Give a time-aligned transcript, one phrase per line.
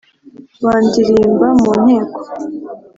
[0.63, 2.19] Bandirimba mu nteko